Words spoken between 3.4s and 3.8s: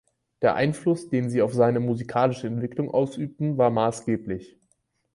war